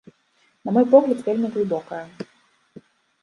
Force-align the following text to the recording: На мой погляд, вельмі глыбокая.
На 0.69 0.73
мой 0.77 0.85
погляд, 0.93 1.19
вельмі 1.27 1.47
глыбокая. 1.57 2.01